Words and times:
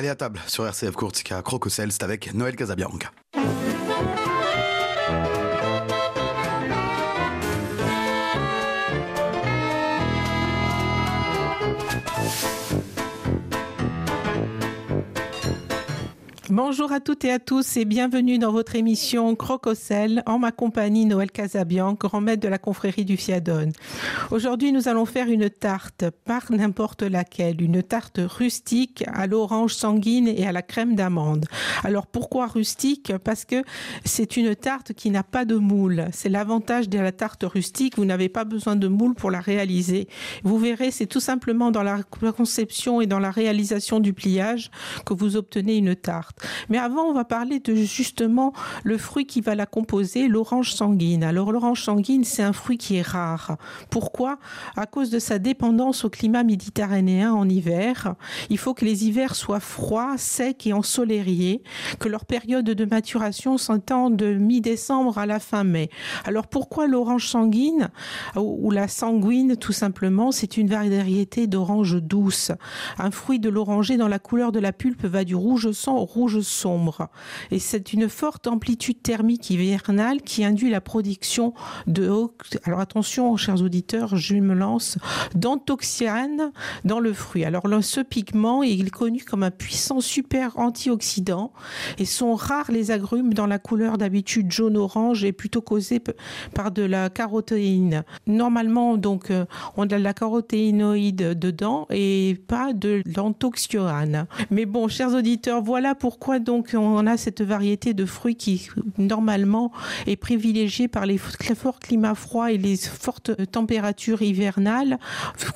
Allez 0.00 0.08
à 0.08 0.14
table 0.14 0.40
sur 0.46 0.66
RCF 0.66 0.92
Courtica 0.92 1.42
Crococel, 1.42 1.92
c'est 1.92 2.02
avec 2.02 2.32
Noël 2.32 2.56
Casabianca. 2.56 3.12
Bonjour 16.52 16.90
à 16.90 16.98
toutes 16.98 17.24
et 17.24 17.30
à 17.30 17.38
tous 17.38 17.76
et 17.76 17.84
bienvenue 17.84 18.38
dans 18.38 18.50
votre 18.50 18.74
émission 18.74 19.36
Crococel 19.36 20.24
en 20.26 20.40
ma 20.40 20.50
compagnie 20.50 21.06
Noël 21.06 21.30
Casabian, 21.30 21.92
grand 21.92 22.20
maître 22.20 22.42
de 22.42 22.48
la 22.48 22.58
confrérie 22.58 23.04
du 23.04 23.16
Fiadone. 23.16 23.70
Aujourd'hui, 24.32 24.72
nous 24.72 24.88
allons 24.88 25.04
faire 25.04 25.28
une 25.28 25.48
tarte, 25.48 26.06
par 26.24 26.50
n'importe 26.50 27.02
laquelle, 27.02 27.62
une 27.62 27.84
tarte 27.84 28.18
rustique 28.20 29.04
à 29.12 29.28
l'orange 29.28 29.74
sanguine 29.74 30.26
et 30.26 30.44
à 30.44 30.50
la 30.50 30.62
crème 30.62 30.96
d'amande. 30.96 31.46
Alors 31.84 32.08
pourquoi 32.08 32.48
rustique? 32.48 33.12
Parce 33.22 33.44
que 33.44 33.62
c'est 34.04 34.36
une 34.36 34.56
tarte 34.56 34.92
qui 34.92 35.10
n'a 35.10 35.22
pas 35.22 35.44
de 35.44 35.54
moule. 35.54 36.06
C'est 36.10 36.28
l'avantage 36.28 36.88
de 36.88 36.98
la 36.98 37.12
tarte 37.12 37.44
rustique, 37.44 37.96
vous 37.96 38.06
n'avez 38.06 38.28
pas 38.28 38.42
besoin 38.42 38.74
de 38.74 38.88
moule 38.88 39.14
pour 39.14 39.30
la 39.30 39.40
réaliser. 39.40 40.08
Vous 40.42 40.58
verrez, 40.58 40.90
c'est 40.90 41.06
tout 41.06 41.20
simplement 41.20 41.70
dans 41.70 41.84
la 41.84 42.02
conception 42.02 43.00
et 43.00 43.06
dans 43.06 43.20
la 43.20 43.30
réalisation 43.30 44.00
du 44.00 44.12
pliage 44.14 44.72
que 45.06 45.14
vous 45.14 45.36
obtenez 45.36 45.76
une 45.76 45.94
tarte. 45.94 46.39
Mais 46.68 46.78
avant, 46.78 47.02
on 47.02 47.12
va 47.12 47.24
parler 47.24 47.60
de 47.60 47.74
justement 47.74 48.52
le 48.84 48.98
fruit 48.98 49.26
qui 49.26 49.40
va 49.40 49.54
la 49.54 49.66
composer, 49.66 50.28
l'orange 50.28 50.72
sanguine. 50.72 51.24
Alors 51.24 51.52
l'orange 51.52 51.82
sanguine, 51.82 52.24
c'est 52.24 52.42
un 52.42 52.52
fruit 52.52 52.78
qui 52.78 52.96
est 52.96 53.06
rare. 53.06 53.56
Pourquoi? 53.90 54.38
À 54.76 54.86
cause 54.86 55.10
de 55.10 55.18
sa 55.18 55.38
dépendance 55.38 56.04
au 56.04 56.10
climat 56.10 56.42
méditerranéen 56.42 57.32
en 57.32 57.48
hiver. 57.48 58.14
Il 58.48 58.58
faut 58.58 58.74
que 58.74 58.84
les 58.84 59.06
hivers 59.06 59.34
soient 59.34 59.60
froids, 59.60 60.16
secs 60.16 60.66
et 60.66 60.72
ensoleillés, 60.72 61.62
que 61.98 62.08
leur 62.08 62.24
période 62.24 62.64
de 62.64 62.84
maturation 62.84 63.58
s'entend 63.58 64.10
de 64.10 64.34
mi-décembre 64.34 65.18
à 65.18 65.26
la 65.26 65.38
fin 65.38 65.64
mai. 65.64 65.90
Alors 66.24 66.46
pourquoi 66.46 66.86
l'orange 66.86 67.28
sanguine? 67.28 67.90
Ou 68.36 68.70
la 68.70 68.88
sanguine 68.88 69.56
tout 69.56 69.72
simplement 69.72 70.32
C'est 70.32 70.56
une 70.56 70.68
variété 70.68 71.46
d'orange 71.46 72.02
douce. 72.02 72.52
Un 72.98 73.10
fruit 73.10 73.38
de 73.38 73.48
l'oranger 73.48 73.96
dans 73.96 74.08
la 74.08 74.18
couleur 74.18 74.52
de 74.52 74.58
la 74.58 74.72
pulpe 74.72 75.04
va 75.04 75.24
du 75.24 75.34
rouge 75.34 75.70
sang 75.72 75.96
au 75.96 76.04
rouge 76.04 76.29
sombre. 76.38 77.08
Et 77.50 77.58
c'est 77.58 77.92
une 77.92 78.08
forte 78.08 78.46
amplitude 78.46 79.02
thermique 79.02 79.50
hivernale 79.50 80.22
qui 80.22 80.44
induit 80.44 80.70
la 80.70 80.80
production 80.80 81.54
de, 81.86 82.10
alors 82.64 82.80
attention, 82.80 83.36
chers 83.36 83.62
auditeurs, 83.62 84.16
je 84.16 84.36
me 84.36 84.54
lance, 84.54 84.98
d'anthocyane 85.34 86.52
dans 86.84 87.00
le 87.00 87.12
fruit. 87.12 87.44
Alors 87.44 87.64
ce 87.80 88.00
pigment 88.00 88.62
est 88.62 88.88
connu 88.90 89.22
comme 89.24 89.42
un 89.42 89.50
puissant 89.50 90.00
super 90.00 90.58
antioxydant 90.58 91.52
et 91.98 92.04
sont 92.04 92.34
rares 92.34 92.70
les 92.70 92.90
agrumes 92.90 93.34
dans 93.34 93.46
la 93.46 93.58
couleur 93.58 93.98
d'habitude 93.98 94.50
jaune-orange 94.52 95.24
et 95.24 95.32
plutôt 95.32 95.62
causés 95.62 96.02
par 96.54 96.70
de 96.70 96.82
la 96.82 97.10
carotéine. 97.10 98.04
Normalement, 98.26 98.96
donc, 98.96 99.30
euh, 99.30 99.44
on 99.76 99.84
a 99.84 99.86
de 99.86 99.96
la 99.96 100.14
carotéinoïde 100.14 101.38
dedans 101.38 101.86
et 101.90 102.40
pas 102.46 102.72
de 102.72 103.02
l'anthocyane. 103.16 104.26
Mais 104.50 104.66
bon, 104.66 104.88
chers 104.88 105.14
auditeurs, 105.14 105.62
voilà 105.62 105.94
pourquoi 105.94 106.19
pourquoi 106.20 106.38
donc 106.38 106.74
on 106.74 107.06
a 107.06 107.16
cette 107.16 107.40
variété 107.40 107.94
de 107.94 108.04
fruits 108.04 108.36
qui 108.36 108.68
normalement 108.98 109.72
est 110.06 110.16
privilégiée 110.16 110.86
par 110.86 111.06
les 111.06 111.16
forts 111.16 111.78
climats 111.78 112.14
froids 112.14 112.52
et 112.52 112.58
les 112.58 112.76
fortes 112.76 113.30
températures 113.50 114.20
hivernales, 114.20 114.98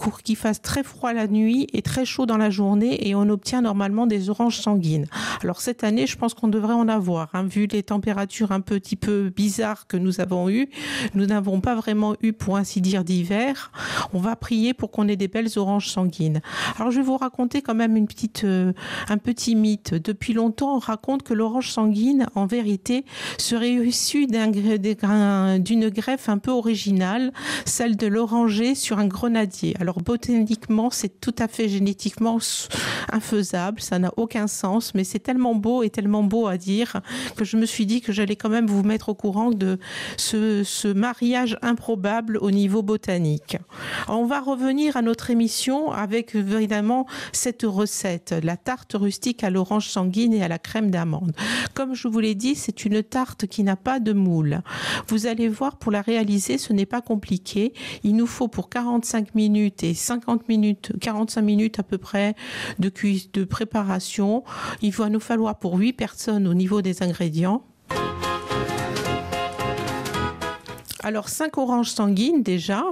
pour 0.01 0.23
qu'il 0.23 0.37
fasse 0.37 0.63
très 0.63 0.83
froid 0.83 1.13
la 1.13 1.27
nuit 1.27 1.67
et 1.75 1.83
très 1.83 2.07
chaud 2.07 2.25
dans 2.25 2.39
la 2.39 2.49
journée 2.49 3.07
et 3.07 3.15
on 3.15 3.29
obtient 3.29 3.61
normalement 3.61 4.07
des 4.07 4.31
oranges 4.31 4.59
sanguines. 4.59 5.05
Alors 5.43 5.61
cette 5.61 5.85
année, 5.85 6.07
je 6.07 6.17
pense 6.17 6.33
qu'on 6.33 6.49
devrait 6.49 6.73
en 6.73 6.89
avoir, 6.89 7.29
hein, 7.35 7.45
vu 7.45 7.67
les 7.67 7.83
températures 7.83 8.51
un 8.51 8.63
petit 8.63 8.97
peu 8.97 9.29
bizarres 9.37 9.87
que 9.87 9.99
nous 9.99 10.23
avons 10.23 10.49
eues. 10.49 10.71
Nous 11.15 11.27
n'avons 11.27 11.61
pas 11.61 11.75
vraiment 11.75 12.17
eu, 12.23 12.33
pour 12.33 12.57
ainsi 12.57 12.81
dire, 12.81 13.05
d'hiver. 13.05 13.71
On 14.15 14.19
va 14.19 14.35
prier 14.35 14.73
pour 14.73 14.91
qu'on 14.91 15.09
ait 15.09 15.17
des 15.17 15.29
belles 15.29 15.51
oranges 15.59 15.89
sanguines. 15.89 16.41
Alors 16.79 16.91
je 16.91 17.01
vais 17.01 17.05
vous 17.05 17.19
raconter 17.19 17.61
quand 17.61 17.75
même 17.75 18.07
euh, 18.45 18.73
un 19.11 19.19
petit 19.19 19.57
mythe. 19.57 19.93
Depuis 19.93 20.33
longtemps, 20.33 20.44
on 20.61 20.79
raconte 20.79 21.23
que 21.23 21.35
l'orange 21.35 21.71
sanguine, 21.71 22.27
en 22.35 22.47
vérité, 22.47 23.05
serait 23.39 23.73
issue 23.73 24.27
d'une 24.27 25.89
greffe 25.91 26.29
un 26.29 26.39
peu 26.39 26.51
originale, 26.51 27.33
celle 27.65 27.97
de 27.97 28.07
l'oranger 28.07 28.75
sur 28.75 28.99
un 28.99 29.07
grenadier. 29.07 29.77
Alors 29.81 30.01
botaniquement, 30.01 30.91
c'est 30.91 31.21
tout 31.21 31.35
à 31.39 31.49
fait 31.49 31.69
génétiquement 31.69 32.39
infaisable, 33.13 33.81
ça 33.81 33.99
n'a 33.99 34.13
aucun 34.17 34.47
sens, 34.47 34.95
mais 34.95 35.05
c'est 35.05 35.19
tellement 35.19 35.55
beau 35.55 35.83
et 35.83 35.91
tellement 35.91 36.23
beau 36.23 36.47
à 36.47 36.57
dire 36.57 37.01
que 37.37 37.45
je 37.45 37.57
me 37.57 37.67
suis 37.67 37.87
dit 37.87 38.01
que 38.01 38.13
j'allais 38.13 38.37
quand 38.37 38.49
même 38.49 38.67
vous 38.67 38.83
mettre 38.83 39.09
au 39.09 39.15
courant 39.15 39.51
de 39.51 39.79
ce, 40.17 40.63
ce 40.65 40.89
mariage 40.89 41.57
improbable 41.63 42.39
au 42.41 42.51
niveau 42.51 42.83
botanique. 42.83 43.57
On 44.09 44.25
va 44.25 44.41
revenir 44.41 44.97
à 44.97 45.03
notre 45.03 45.31
émission 45.31 45.93
avec 45.93 46.35
évidemment 46.35 47.07
cette 47.33 47.63
recette, 47.63 48.35
la 48.43 48.57
tarte 48.57 48.95
rustique 48.95 49.45
à 49.45 49.51
l'orange 49.51 49.89
sanguine 49.89 50.34
à 50.43 50.49
la 50.49 50.59
crème 50.59 50.91
d'amande. 50.91 51.33
Comme 51.75 51.95
je 51.95 52.09
vous 52.09 52.21
l'ai 52.21 52.35
dit, 52.35 52.55
c'est 52.55 52.85
une 52.85 53.03
tarte 53.03 53.47
qui 53.47 53.63
n'a 53.63 53.77
pas 53.77 54.01
de 54.01 54.13
moule. 54.13 54.61
Vous 55.09 55.27
allez 55.27 55.49
voir, 55.49 55.77
pour 55.77 55.93
la 55.93 56.03
réaliser, 56.03 56.59
ce 56.59 56.73
n'est 56.73 56.87
pas 56.87 57.01
compliqué. 57.01 57.73
Il 58.03 58.17
nous 58.17 58.27
faut 58.27 58.49
pour 58.49 58.69
45 58.69 59.35
minutes 59.35 59.83
et 59.83 59.95
50 59.95 60.49
minutes, 60.49 60.93
45 61.01 61.43
minutes 61.43 61.79
à 61.79 61.83
peu 61.83 61.99
près 61.99 62.35
de 62.79 62.91
de 63.33 63.45
préparation. 63.45 64.45
Il 64.83 64.93
va 64.93 65.09
nous 65.09 65.21
falloir 65.21 65.59
pour 65.59 65.77
8 65.77 65.93
personnes 65.93 66.47
au 66.47 66.55
niveau 66.55 66.81
des 66.81 67.03
ingrédients 67.03 67.65
Alors, 71.07 71.29
cinq 71.29 71.59
oranges 71.59 71.91
sanguines 71.91 72.43
déjà, 72.43 72.83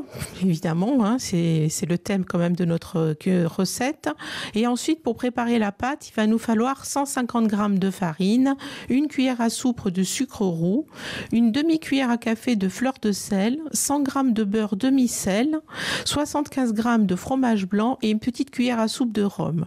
évidemment, 0.42 1.02
hein, 1.02 1.16
c'est 1.18 1.86
le 1.88 1.96
thème 1.96 2.26
quand 2.26 2.36
même 2.36 2.54
de 2.54 2.66
notre 2.66 3.16
recette. 3.46 4.10
Et 4.54 4.66
ensuite, 4.66 5.02
pour 5.02 5.16
préparer 5.16 5.58
la 5.58 5.72
pâte, 5.72 6.10
il 6.10 6.14
va 6.14 6.26
nous 6.26 6.36
falloir 6.36 6.84
150 6.84 7.50
g 7.50 7.56
de 7.78 7.90
farine, 7.90 8.54
une 8.90 9.08
cuillère 9.08 9.40
à 9.40 9.48
soupe 9.48 9.88
de 9.88 10.02
sucre 10.02 10.42
roux, 10.42 10.84
une 11.32 11.52
demi-cuillère 11.52 12.10
à 12.10 12.18
café 12.18 12.54
de 12.54 12.68
fleur 12.68 12.92
de 13.00 13.12
sel, 13.12 13.58
100 13.72 14.04
g 14.04 14.10
de 14.26 14.44
beurre 14.44 14.76
demi-sel, 14.76 15.60
75 16.04 16.74
g 16.76 16.82
de 16.98 17.16
fromage 17.16 17.66
blanc 17.66 17.96
et 18.02 18.10
une 18.10 18.20
petite 18.20 18.50
cuillère 18.50 18.78
à 18.78 18.88
soupe 18.88 19.12
de 19.12 19.22
rhum. 19.22 19.64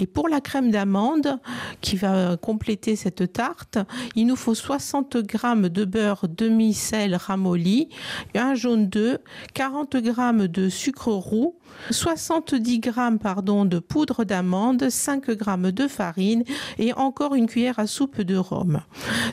Et 0.00 0.06
pour 0.06 0.28
la 0.28 0.42
crème 0.42 0.70
d'amande 0.70 1.38
qui 1.80 1.96
va 1.96 2.36
compléter 2.36 2.94
cette 2.94 3.32
tarte, 3.32 3.78
il 4.16 4.26
nous 4.26 4.36
faut 4.36 4.54
60 4.54 5.16
g 5.26 5.70
de 5.70 5.84
beurre 5.86 6.26
demi-sel 6.28 7.16
ramolli, 7.16 7.85
un 8.34 8.54
jaune 8.54 8.88
d'œuf, 8.88 9.18
40 9.54 9.96
g 9.96 10.12
de 10.48 10.68
sucre 10.68 11.12
roux, 11.12 11.56
70 11.90 12.82
g 12.82 12.90
pardon, 13.22 13.64
de 13.64 13.78
poudre 13.78 14.24
d'amande, 14.24 14.88
5 14.88 15.26
g 15.26 15.36
de 15.72 15.88
farine 15.88 16.44
et 16.78 16.92
encore 16.94 17.34
une 17.34 17.46
cuillère 17.46 17.78
à 17.78 17.86
soupe 17.86 18.20
de 18.20 18.36
rhum. 18.36 18.80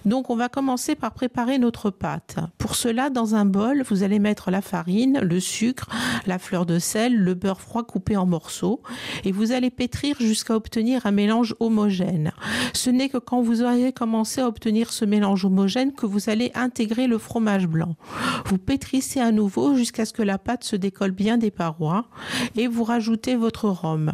Donc 0.06 0.30
on 0.30 0.36
va 0.36 0.50
commencer 0.50 0.96
par 0.96 1.14
préparer 1.14 1.58
notre 1.60 1.90
pâte. 1.90 2.38
Pour 2.58 2.76
cela, 2.76 3.10
dans 3.10 3.36
un 3.36 3.46
bol, 3.46 3.84
vous 3.90 4.04
allez 4.04 4.20
mettre 4.20 4.52
la 4.52 4.62
farine, 4.62 5.20
le 5.22 5.40
sucre, 5.40 5.88
la 6.26 6.40
fleur 6.40 6.66
de 6.66 6.80
sel, 6.80 7.16
le 7.16 7.34
beurre 7.34 7.62
froid 7.62 7.84
coupé 7.84 8.18
en 8.18 8.26
morceaux 8.26 8.82
et 9.24 9.32
vous 9.32 9.52
allez 9.52 9.70
pétrir 9.70 10.16
jusqu'à 10.20 10.56
obtenir 10.56 11.06
un 11.06 11.12
mélange 11.12 11.56
homogène. 11.60 12.32
Ce 12.74 12.90
n'est 12.90 13.10
que 13.10 13.18
quand 13.18 13.42
vous 13.42 13.62
aurez 13.62 13.94
commencé 13.94 14.42
à 14.42 14.48
obtenir 14.48 14.92
ce 14.92 15.06
mélange 15.06 15.46
homogène 15.46 15.94
que 15.94 16.06
vous 16.06 16.30
allez 16.30 16.52
intégrer 16.56 17.08
le 17.08 17.18
fromage 17.18 17.68
blanc. 17.68 17.96
Vous 18.46 18.58
pétrissez 18.58 19.20
à 19.20 19.32
nouveau 19.32 19.76
jusqu'à 19.76 20.06
ce 20.06 20.14
que 20.14 20.22
la 20.22 20.38
pâte 20.38 20.64
se 20.64 20.76
décolle 20.76 21.12
bien 21.12 21.38
des 21.38 21.52
parois 21.52 22.06
et 22.56 22.68
vous 22.68 22.84
rajoutez 22.84 23.36
votre 23.36 23.70
rhum. 23.70 24.12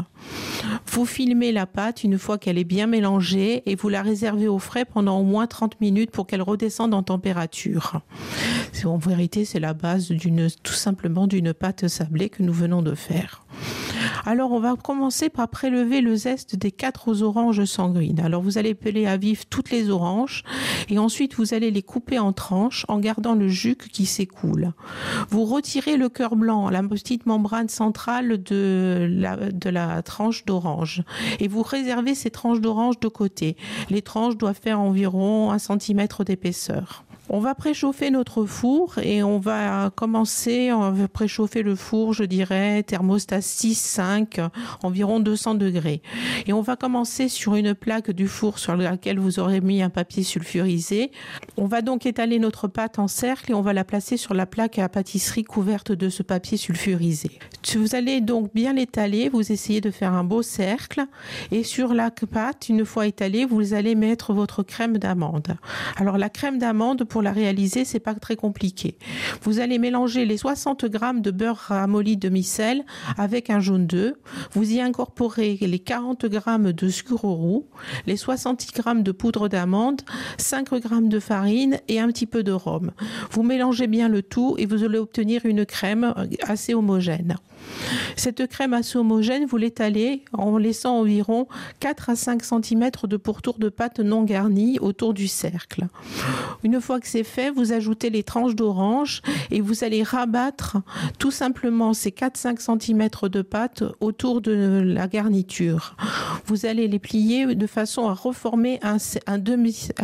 Vous 0.88 1.06
filmez 1.06 1.51
la 1.51 1.66
pâte 1.66 2.03
une 2.03 2.17
fois 2.17 2.38
qu'elle 2.38 2.57
est 2.57 2.63
bien 2.63 2.88
mélangée 2.88 3.63
et 3.66 3.75
vous 3.75 3.89
la 3.89 4.01
réservez 4.01 4.48
au 4.48 4.59
frais 4.59 4.86
pendant 4.86 5.19
au 5.19 5.24
moins 5.24 5.48
30 5.48 5.80
minutes 5.81 6.12
pour 6.12 6.27
qu'elle 6.27 6.42
redescende 6.42 6.94
en 6.94 7.04
température. 7.04 8.01
En 8.86 8.98
vérité, 8.98 9.45
c'est 9.45 9.59
la 9.59 9.74
base 9.74 10.13
tout 10.63 10.74
simplement 10.74 11.27
d'une 11.27 11.54
pâte 11.54 11.88
sablée 11.88 12.30
que 12.30 12.44
nous 12.44 12.54
venons 12.54 12.81
de 12.81 12.95
faire. 12.95 13.44
Alors, 14.25 14.51
on 14.51 14.60
va 14.60 14.75
commencer 14.75 15.30
par 15.30 15.48
prélever 15.48 16.01
le 16.01 16.16
zeste 16.16 16.56
des 16.56 16.71
quatre 16.71 17.21
oranges 17.21 17.63
sanguines. 17.66 18.19
Alors, 18.19 18.42
vous 18.42 18.57
allez 18.57 18.74
peler 18.74 19.06
à 19.06 19.18
vif 19.18 19.45
toutes 19.50 19.71
les 19.71 19.89
oranges 19.89 20.44
et 20.89 21.00
ensuite 21.00 21.36
vous 21.36 21.54
allez 21.54 21.71
les 21.71 21.83
couper 21.83 22.19
en 22.19 22.33
tranches 22.33 22.86
en 22.88 23.00
gardant 23.00 23.36
le 23.36 23.48
jus 23.48 23.75
qui 23.75 24.06
s'écoule. 24.06 24.74
Vous 25.30 25.45
retirez 25.45 25.98
le 25.98 26.10
cœur 26.10 26.36
blanc, 26.36 26.69
la 26.69 26.83
petite 26.83 27.25
membrane 27.25 27.69
centrale 27.69 28.42
de 28.42 29.07
la, 29.10 29.36
de 29.51 29.69
la 29.69 30.01
tranche 30.01 30.45
d'orange 30.45 31.04
et 31.39 31.48
vous 31.48 31.62
réservez 31.62 32.16
ces 32.16 32.31
tranches 32.31 32.62
d'orange 32.62 33.00
de 33.00 33.07
côté. 33.07 33.56
Les 33.89 34.01
tranches 34.01 34.38
doivent 34.38 34.60
faire 34.60 34.80
environ 34.80 35.51
un 35.51 35.60
centimètre 35.60 36.24
d'épaisseur. 36.24 37.04
On 37.31 37.40
va 37.40 37.54
préchauffer 37.54 38.10
notre 38.10 38.46
four 38.46 38.98
et 38.98 39.22
on 39.22 39.38
va 39.38 39.92
commencer, 39.96 40.74
on 40.74 40.90
va 40.90 41.08
préchauffer 41.08 41.62
le 41.62 41.76
four, 41.76 42.14
je 42.14 42.24
dirais, 42.24 42.81
thermostat 42.81 43.42
6, 43.42 43.76
5, 43.76 44.40
environ 44.81 45.20
200 45.20 45.54
degrés. 45.54 46.02
Et 46.48 46.54
on 46.54 46.62
va 46.62 46.76
commencer 46.76 47.30
sur 47.30 47.54
une 47.54 47.76
plaque 47.76 48.10
du 48.10 48.28
four 48.28 48.58
sur 48.58 48.76
laquelle 48.76 49.20
vous 49.20 49.40
aurez 49.40 49.62
mis 49.62 49.84
un 49.84 49.92
papier 49.92 50.24
sulfurisé. 50.24 51.12
On 51.56 51.68
va 51.68 51.84
donc 51.84 52.08
étaler 52.08 52.40
notre 52.40 52.68
pâte 52.68 52.98
en 52.98 53.08
cercle 53.08 53.52
et 53.52 53.54
on 53.54 53.62
va 53.62 53.74
la 53.74 53.84
placer 53.84 54.18
sur 54.18 54.34
la 54.34 54.48
plaque 54.48 54.80
à 54.80 54.90
pâtisserie 54.90 55.44
couverte 55.44 55.92
de 55.92 56.10
ce 56.10 56.24
papier 56.24 56.58
sulfurisé. 56.58 57.38
Vous 57.76 57.94
allez 57.94 58.22
donc 58.22 58.52
bien 58.56 58.74
l'étaler, 58.74 59.30
vous 59.30 59.52
essayez 59.52 59.81
de 59.81 59.92
faire 59.92 60.14
un 60.14 60.24
beau 60.24 60.42
cercle 60.42 61.06
et 61.52 61.64
sur 61.64 61.94
la 61.94 62.10
pâte, 62.10 62.70
une 62.70 62.86
fois 62.86 63.06
étalée, 63.06 63.46
vous 63.46 63.76
allez 63.76 63.94
mettre 63.94 64.34
votre 64.34 64.64
crème 64.64 64.98
d'amande. 64.98 65.56
Alors 65.96 66.18
la 66.18 66.30
crème 66.30 66.58
d'amande, 66.58 67.04
pour 67.04 67.19
la 67.21 67.31
réaliser, 67.31 67.86
c'est 67.86 68.00
pas 68.00 68.13
très 68.13 68.36
compliqué. 68.36 68.98
Vous 69.44 69.60
allez 69.60 69.80
mélanger 69.80 70.25
les 70.25 70.38
60 70.38 70.86
grammes 70.86 71.21
de 71.21 71.31
beurre 71.31 71.57
ramolli 71.57 72.18
demi-sel 72.18 72.83
avec 73.18 73.50
un 73.50 73.60
jaune 73.60 73.88
d'œuf. 73.88 74.13
Vous 74.51 74.71
y 74.71 74.81
incorporez 74.81 75.57
les 75.62 75.80
40 75.80 76.25
grammes 76.25 76.71
de 76.71 76.89
sucre 76.89 77.25
roux, 77.25 77.66
les 78.06 78.18
60 78.18 78.68
grammes 78.75 79.04
de 79.04 79.12
poudre 79.12 79.48
d'amande, 79.48 80.01
5 80.38 80.74
grammes 80.75 81.10
de 81.10 81.19
farine 81.19 81.80
et 81.88 82.00
un 82.00 82.07
petit 82.07 82.25
peu 82.25 82.44
de 82.44 82.51
rhum. 82.51 82.92
Vous 83.31 83.44
mélangez 83.44 83.88
bien 83.88 84.10
le 84.10 84.21
tout 84.21 84.56
et 84.57 84.66
vous 84.66 84.83
allez 84.83 84.98
obtenir 84.98 85.45
une 85.45 85.66
crème 85.66 86.13
assez 86.44 86.74
homogène. 86.74 87.36
Cette 88.16 88.48
crème 88.48 88.74
assez 88.74 88.98
homogène, 88.98 89.45
vous 89.45 89.57
l'étalez 89.57 90.24
en 90.33 90.57
laissant 90.57 91.00
environ 91.00 91.48
4 91.80 92.10
à 92.10 92.16
5 92.16 92.44
cm 92.44 92.89
de 93.04 93.18
pourtour 93.18 93.60
de 93.60 93.69
pâte 93.69 94.00
non 94.00 94.24
garnie 94.24 94.80
autour 94.80 95.13
du 95.13 95.27
cercle. 95.27 95.88
Une 96.63 96.81
fois 96.81 97.00
que 97.00 97.07
fait, 97.23 97.50
vous 97.50 97.73
ajoutez 97.73 98.09
les 98.09 98.23
tranches 98.23 98.56
d'orange 98.56 99.21
et 99.51 99.61
vous 99.61 99.83
allez 99.83 100.03
rabattre 100.03 100.77
tout 101.17 101.31
simplement 101.31 101.94
ces 101.94 102.11
4-5 102.11 102.79
cm 102.79 103.09
de 103.29 103.41
pâte 103.41 103.83
autour 104.00 104.41
de 104.41 104.81
la 104.85 105.07
garniture. 105.07 105.95
Vous 106.45 106.65
allez 106.65 106.88
les 106.88 107.00
plier 107.00 107.56
de 107.56 107.67
façon 107.67 108.07
à 108.07 108.13
reformer 108.13 108.79
un, 108.83 108.97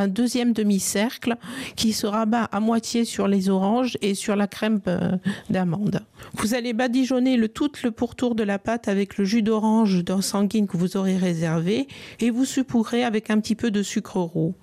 deuxième 0.08 0.54
demi-cercle 0.54 1.36
qui 1.76 1.94
se 1.94 2.08
rabat 2.08 2.44
à 2.52 2.60
moitié 2.60 3.06
sur 3.06 3.28
les 3.28 3.50
oranges 3.50 3.98
et 4.02 4.16
sur 4.16 4.36
la 4.36 4.48
crème 4.48 4.80
euh, 4.88 5.12
d'amande. 5.50 6.02
Vous 6.34 6.54
allez 6.54 6.74
badigeonner 6.74 7.38
le 7.38 7.48
tout 7.48 7.72
le 7.84 7.92
pourtour 7.92 8.36
de 8.36 8.44
la 8.44 8.60
pâte 8.60 8.88
avec 8.88 9.18
le 9.18 9.26
jus 9.26 9.42
d'orange 9.42 10.04
sanguine 10.22 10.68
que 10.68 10.78
vous 10.78 10.98
aurez 10.98 11.18
réservé 11.18 11.88
et 12.20 12.30
vous 12.30 12.46
saupoudrez 12.46 13.04
avec 13.04 13.30
un 13.30 13.40
petit 13.40 13.56
peu 13.56 13.72
de 13.72 13.84
sucre 13.84 14.20
roux. 14.20 14.56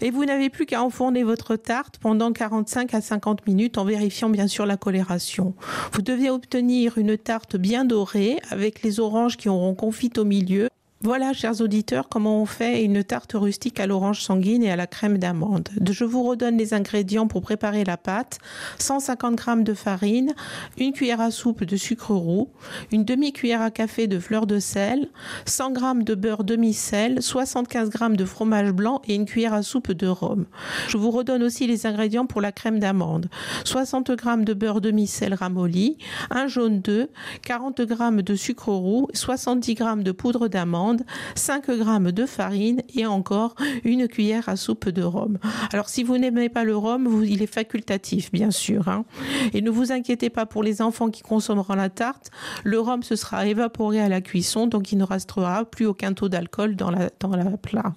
Et 0.00 0.10
vous 0.10 0.24
n'avez 0.24 0.48
plus 0.48 0.66
qu'à 0.66 0.82
enfourner 0.82 1.24
votre 1.24 1.56
pendant 2.00 2.32
45 2.32 2.94
à 2.94 3.00
50 3.00 3.46
minutes 3.46 3.78
en 3.78 3.84
vérifiant 3.84 4.30
bien 4.30 4.46
sûr 4.46 4.66
la 4.66 4.76
coloration. 4.76 5.54
Vous 5.92 6.02
devez 6.02 6.30
obtenir 6.30 6.98
une 6.98 7.16
tarte 7.16 7.56
bien 7.56 7.84
dorée 7.84 8.38
avec 8.50 8.82
les 8.82 9.00
oranges 9.00 9.36
qui 9.36 9.48
auront 9.48 9.74
confit 9.74 10.12
au 10.16 10.24
milieu 10.24 10.68
voilà, 11.00 11.32
chers 11.32 11.60
auditeurs, 11.60 12.08
comment 12.08 12.42
on 12.42 12.44
fait 12.44 12.82
une 12.82 13.04
tarte 13.04 13.34
rustique 13.34 13.78
à 13.78 13.86
l'orange 13.86 14.20
sanguine 14.20 14.64
et 14.64 14.72
à 14.72 14.74
la 14.74 14.88
crème 14.88 15.16
d'amande. 15.16 15.68
Je 15.88 16.04
vous 16.04 16.24
redonne 16.24 16.56
les 16.56 16.74
ingrédients 16.74 17.28
pour 17.28 17.40
préparer 17.40 17.84
la 17.84 17.96
pâte. 17.96 18.40
150 18.78 19.38
g 19.38 19.62
de 19.62 19.74
farine, 19.74 20.34
une 20.76 20.92
cuillère 20.92 21.20
à 21.20 21.30
soupe 21.30 21.62
de 21.62 21.76
sucre 21.76 22.14
roux, 22.14 22.48
une 22.90 23.04
demi-cuillère 23.04 23.62
à 23.62 23.70
café 23.70 24.08
de 24.08 24.18
fleur 24.18 24.48
de 24.48 24.58
sel, 24.58 25.08
100 25.46 25.74
g 25.76 26.02
de 26.02 26.16
beurre 26.16 26.42
demi-sel, 26.42 27.22
75 27.22 27.90
g 27.92 28.16
de 28.16 28.24
fromage 28.24 28.72
blanc 28.72 29.00
et 29.06 29.14
une 29.14 29.24
cuillère 29.24 29.54
à 29.54 29.62
soupe 29.62 29.92
de 29.92 30.08
rhum. 30.08 30.46
Je 30.88 30.96
vous 30.96 31.12
redonne 31.12 31.44
aussi 31.44 31.68
les 31.68 31.86
ingrédients 31.86 32.26
pour 32.26 32.40
la 32.40 32.50
crème 32.50 32.80
d'amande. 32.80 33.28
60 33.62 34.20
g 34.20 34.44
de 34.44 34.52
beurre 34.52 34.80
demi-sel 34.80 35.34
ramolli, 35.34 35.96
un 36.30 36.48
jaune 36.48 36.80
d'œuf, 36.80 37.06
40 37.42 37.82
g 37.86 38.22
de 38.22 38.34
sucre 38.34 38.72
roux, 38.72 39.06
70 39.14 39.76
g 39.76 39.84
de 39.98 40.10
poudre 40.10 40.48
d'amande, 40.48 40.87
5 41.34 41.66
g 41.66 42.12
de 42.12 42.26
farine 42.26 42.82
et 42.94 43.06
encore 43.06 43.54
une 43.84 44.08
cuillère 44.08 44.48
à 44.48 44.56
soupe 44.56 44.88
de 44.88 45.02
rhum. 45.02 45.38
Alors 45.72 45.88
si 45.88 46.02
vous 46.02 46.18
n'aimez 46.18 46.48
pas 46.48 46.64
le 46.64 46.76
rhum, 46.76 47.24
il 47.24 47.42
est 47.42 47.52
facultatif 47.52 48.32
bien 48.32 48.50
sûr. 48.50 48.88
Hein. 48.88 49.04
Et 49.52 49.60
ne 49.60 49.70
vous 49.70 49.92
inquiétez 49.92 50.30
pas 50.30 50.46
pour 50.46 50.62
les 50.62 50.82
enfants 50.82 51.10
qui 51.10 51.22
consommeront 51.22 51.74
la 51.74 51.88
tarte, 51.88 52.30
le 52.64 52.80
rhum 52.80 53.02
se 53.02 53.16
sera 53.16 53.46
évaporé 53.46 54.00
à 54.00 54.08
la 54.08 54.20
cuisson, 54.20 54.66
donc 54.66 54.92
il 54.92 54.98
ne 54.98 55.04
restera 55.04 55.64
plus 55.64 55.86
aucun 55.86 56.12
taux 56.12 56.28
d'alcool 56.28 56.76
dans 56.76 56.90
la, 56.90 57.10
dans 57.20 57.34
la 57.36 57.56
plat. 57.56 57.94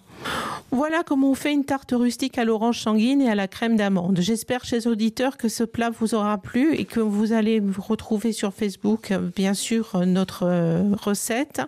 Voilà 0.74 1.04
comment 1.04 1.32
on 1.32 1.36
fait 1.36 1.52
une 1.52 1.66
tarte 1.66 1.92
rustique 1.92 2.38
à 2.38 2.46
l'orange 2.46 2.80
sanguine 2.80 3.22
et 3.22 3.30
à 3.30 3.36
la 3.36 3.50
crème 3.50 3.76
d'amande. 3.76 4.20
J'espère, 4.22 4.64
chers 4.64 4.88
auditeurs, 4.88 5.36
que 5.36 5.50
ce 5.50 5.66
plat 5.66 5.90
vous 5.90 6.16
aura 6.16 6.38
plu 6.38 6.76
et 6.76 6.86
que 6.86 7.02
vous 7.02 7.34
allez 7.34 7.62
retrouver 7.78 8.32
sur 8.32 8.54
Facebook, 8.54 9.14
bien 9.36 9.54
sûr, 9.54 10.02
notre 10.06 10.44
euh, 10.46 10.84
recette. 10.94 11.62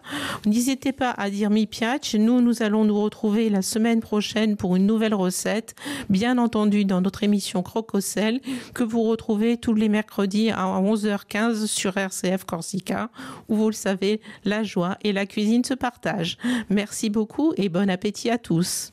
N'hésitez 0.45 0.94
pas 0.94 1.12
à 1.12 1.30
dire 1.30 1.50
mi 1.50 1.68
piace. 1.68 2.13
Nous, 2.13 2.40
nous 2.40 2.63
allons 2.63 2.86
nous 2.86 3.01
retrouver 3.01 3.50
la 3.50 3.62
semaine 3.62 4.00
prochaine 4.00 4.56
pour 4.56 4.78
une 4.78 4.86
nouvelle 4.86 5.13
recette, 5.13 5.75
bien 6.10 6.38
entendu 6.38 6.86
dans 6.86 7.01
notre 7.01 7.24
émission 7.24 7.62
Crococel, 7.62 8.40
que 8.74 8.84
vous 8.86 9.04
retrouvez 9.04 9.57
tous 9.57 9.74
les 9.74 9.90
mercredis 9.90 10.50
à 10.50 10.66
11h15 10.80 11.68
sur 11.68 11.98
RCF 11.98 12.45
Corsica, 12.45 13.10
où 13.50 13.56
vous 13.56 13.68
le 13.68 13.74
savez, 13.74 14.22
la 14.45 14.63
joie 14.63 14.98
et 15.04 15.12
la 15.12 15.25
cuisine 15.25 15.66
se 15.66 15.74
partagent. 15.74 16.38
Merci 16.69 17.10
beaucoup 17.10 17.54
et 17.57 17.68
bon 17.68 17.90
appétit 17.90 18.30
à 18.30 18.38
tous. 18.44 18.92